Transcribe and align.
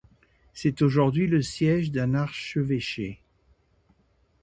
C'est 0.55 0.81
aujourd'hui 0.81 1.27
le 1.27 1.43
siège 1.43 1.91
d'un 1.91 2.15
archevêché. 2.15 3.21